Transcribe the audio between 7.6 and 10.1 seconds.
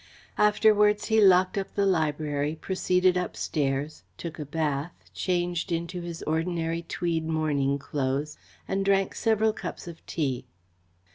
clothes, and drank several cups of